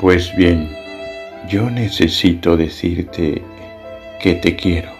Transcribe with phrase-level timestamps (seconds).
[0.00, 0.70] Pues bien,
[1.48, 3.42] yo necesito decirte
[4.20, 4.90] que te quiero,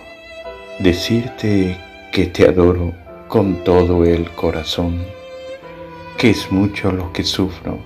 [0.80, 1.78] decirte
[2.10, 2.94] que te adoro
[3.28, 5.04] con todo el corazón,
[6.16, 7.78] que es mucho lo que sufro,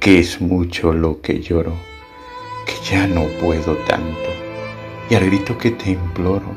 [0.00, 1.74] que es mucho lo que lloro,
[2.66, 4.28] que ya no puedo tanto.
[5.08, 6.56] Y al grito que te imploro,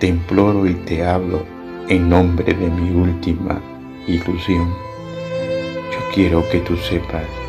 [0.00, 1.46] te imploro y te hablo
[1.88, 3.58] en nombre de mi última
[4.06, 4.68] ilusión.
[5.90, 7.41] Yo quiero que tú sepas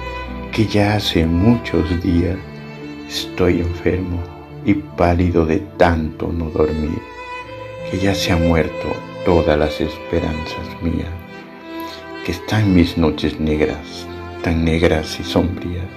[0.53, 2.37] que ya hace muchos días
[3.09, 4.19] estoy enfermo
[4.63, 7.01] y pálido de tanto no dormir,
[7.89, 8.93] que ya se han muerto
[9.25, 11.09] todas las esperanzas mías,
[12.23, 14.05] que están mis noches negras,
[14.43, 15.87] tan negras y sombrías,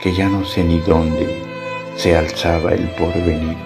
[0.00, 1.26] que ya no sé ni dónde
[1.96, 3.56] se alzaba el porvenir.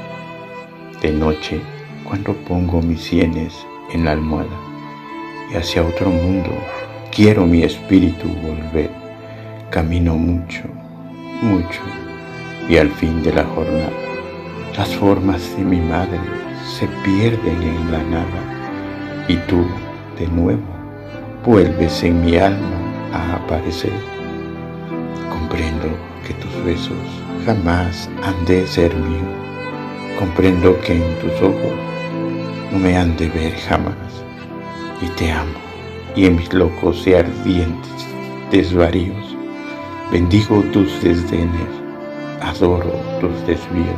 [1.02, 1.60] De noche,
[2.02, 3.52] cuando pongo mis sienes
[3.93, 4.59] en la almohada
[5.52, 6.51] y hacia otro mundo
[7.12, 9.04] quiero mi espíritu volver
[9.75, 10.63] Camino mucho,
[11.43, 11.80] mucho,
[12.69, 13.91] y al fin de la jornada,
[14.77, 16.21] las formas de mi madre
[16.79, 19.67] se pierden en la nada, y tú,
[20.17, 20.63] de nuevo,
[21.45, 22.79] vuelves en mi alma
[23.13, 23.91] a aparecer.
[25.29, 25.89] Comprendo
[26.25, 29.27] que tus besos jamás han de ser míos.
[30.21, 31.75] Comprendo que en tus ojos
[32.71, 33.97] no me han de ver jamás.
[35.02, 35.59] Y te amo,
[36.15, 38.07] y en mis locos y ardientes
[38.52, 39.34] desvaríos
[40.13, 41.69] Bendigo tus desdenes,
[42.41, 43.97] adoro tus desvíos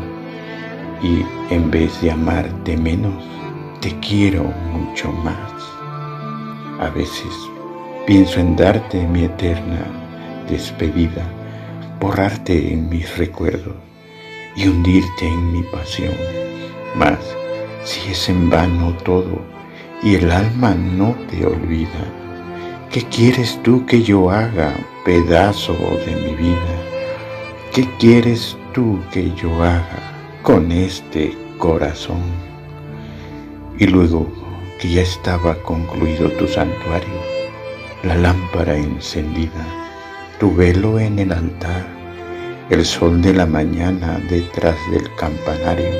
[1.02, 3.22] y en vez de amarte menos,
[3.80, 5.52] te quiero mucho más.
[6.80, 7.34] A veces
[8.06, 9.84] pienso en darte mi eterna
[10.48, 11.26] despedida,
[12.00, 13.74] borrarte en mis recuerdos
[14.54, 16.14] y hundirte en mi pasión.
[16.94, 17.18] Mas
[17.84, 19.42] si es en vano todo
[20.02, 22.04] y el alma no te olvida,
[22.90, 24.72] ¿qué quieres tú que yo haga
[25.06, 26.76] pedazo de mi vida.
[27.72, 30.02] ¿Qué quieres tú que yo haga
[30.42, 32.24] con este corazón?
[33.78, 34.26] Y luego
[34.80, 37.20] que ya estaba concluido tu santuario,
[38.02, 39.64] la lámpara encendida,
[40.40, 41.86] tu velo en el altar,
[42.70, 45.94] el sol de la mañana detrás del campanario,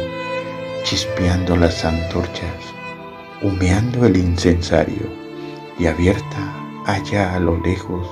[0.82, 2.75] chispeando las antorchas,
[3.41, 5.06] humeando el incensario
[5.78, 6.53] y abierta
[6.86, 8.09] allá a lo lejos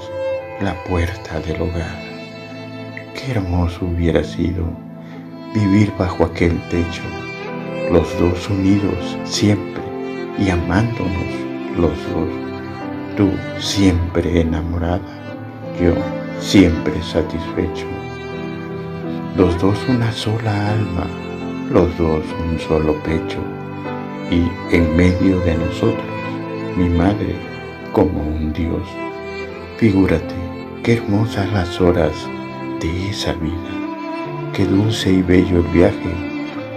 [0.64, 1.98] la puerta del hogar.
[3.12, 4.64] Qué hermoso hubiera sido
[5.54, 7.02] vivir bajo aquel techo,
[7.92, 9.82] los dos unidos siempre
[10.38, 11.28] y amándonos
[11.76, 12.28] los dos.
[13.14, 13.30] Tú
[13.60, 15.04] siempre enamorada,
[15.78, 15.92] yo
[16.40, 17.86] siempre satisfecho.
[19.36, 21.06] Los dos una sola alma,
[21.70, 23.40] los dos un solo pecho,
[24.30, 26.06] y en medio de nosotros
[26.74, 27.36] mi madre
[27.92, 28.88] como un Dios.
[29.76, 30.53] Figúrate
[30.84, 32.12] Qué hermosas las horas
[32.78, 36.12] de esa vida, qué dulce y bello el viaje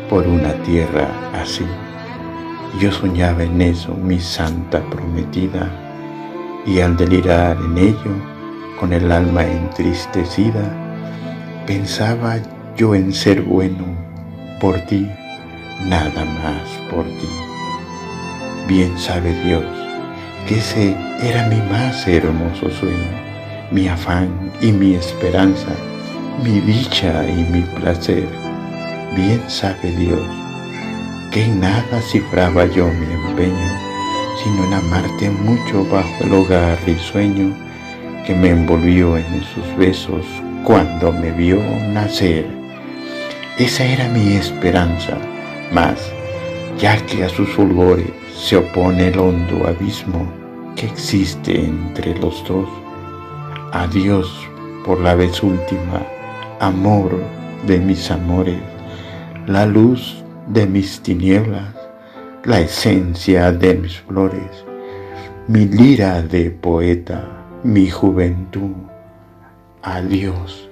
[0.09, 1.66] por una tierra así.
[2.79, 5.69] Yo soñaba en eso, mi santa prometida,
[6.66, 8.16] y al delirar en ello,
[8.79, 10.63] con el alma entristecida,
[11.66, 12.38] pensaba
[12.78, 13.84] yo en ser bueno
[14.62, 15.06] por ti,
[15.85, 17.29] nada más por ti.
[18.69, 19.66] Bien sabe Dios
[20.47, 23.37] que ese era mi más hermoso sueño
[23.72, 25.72] mi afán y mi esperanza,
[26.44, 28.28] mi dicha y mi placer.
[29.16, 30.22] Bien sabe Dios
[31.31, 33.72] que en nada cifraba yo mi empeño,
[34.44, 37.53] sino en amarte mucho bajo el hogar risueño
[38.25, 40.25] que me envolvió en sus besos
[40.63, 41.59] cuando me vio
[41.94, 42.45] nacer.
[43.57, 45.17] Esa era mi esperanza,
[45.72, 46.11] mas
[46.78, 48.07] ya que a sus fulgores
[48.38, 50.31] se opone el hondo abismo
[50.75, 52.69] que existe entre los dos,
[53.72, 54.47] Adiós
[54.85, 56.01] por la vez última,
[56.59, 57.22] amor
[57.66, 58.61] de mis amores,
[59.45, 61.75] la luz de mis tinieblas,
[62.45, 64.66] la esencia de mis flores,
[65.49, 67.28] mi lira de poeta,
[67.64, 68.72] mi juventud.
[69.84, 70.66] Adiós.